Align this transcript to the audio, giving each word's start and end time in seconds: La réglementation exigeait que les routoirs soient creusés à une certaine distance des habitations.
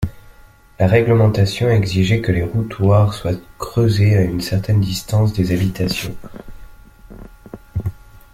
La 0.79 0.87
réglementation 0.87 1.69
exigeait 1.69 2.21
que 2.21 2.31
les 2.31 2.41
routoirs 2.43 3.13
soient 3.13 3.35
creusés 3.59 4.17
à 4.17 4.23
une 4.23 4.41
certaine 4.41 4.81
distance 4.81 5.31
des 5.33 5.51
habitations. 5.53 6.15